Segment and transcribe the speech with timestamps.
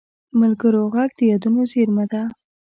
[0.03, 0.03] د
[0.41, 2.21] ملګرو غږ د یادونو زېرمه ده